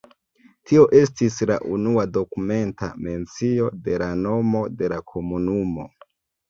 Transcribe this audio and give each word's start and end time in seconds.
Tio 0.69 0.85
estis 0.99 1.37
la 1.51 1.57
unua 1.75 2.07
dokumenta 2.15 2.91
mencio 3.09 3.69
de 3.89 4.01
la 4.05 4.11
nomo 4.27 4.67
de 4.83 4.93
la 4.97 5.03
komunumo. 5.15 5.89